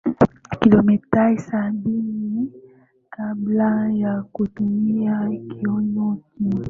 [0.59, 2.51] Kilomita sabini
[3.09, 6.59] kabla ya kutumia kiuno kingi